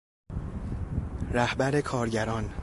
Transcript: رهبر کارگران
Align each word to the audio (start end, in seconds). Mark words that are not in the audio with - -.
رهبر 1.31 1.81
کارگران 1.81 2.53